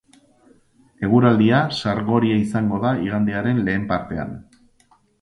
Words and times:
Eguraldia 1.07 1.59
sargoria 1.81 2.41
izango 2.47 2.83
da 2.87 2.97
igandearen 3.05 3.65
lehen 3.71 3.89
partean. 3.97 4.39